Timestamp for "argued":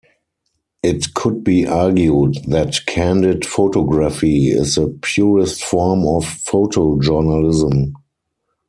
1.67-2.37